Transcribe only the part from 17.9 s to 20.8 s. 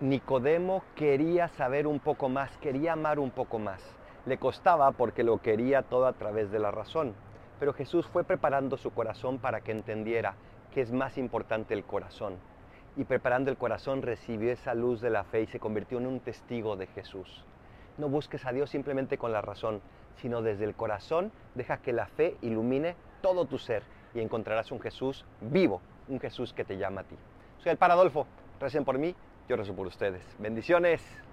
No busques a Dios simplemente con la razón, sino desde el